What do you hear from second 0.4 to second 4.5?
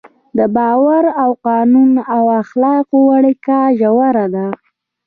باور، قانون او اخلاقو اړیکه ژوره ده.